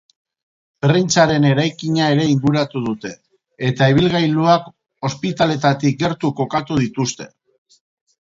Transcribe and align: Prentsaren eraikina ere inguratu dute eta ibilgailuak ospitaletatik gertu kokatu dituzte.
Prentsaren 0.83 1.43
eraikina 1.49 2.07
ere 2.13 2.23
inguratu 2.29 2.81
dute 2.85 3.11
eta 3.67 3.89
ibilgailuak 3.93 4.65
ospitaletatik 5.11 6.01
gertu 6.01 6.33
kokatu 6.41 6.79
dituzte. 6.85 7.29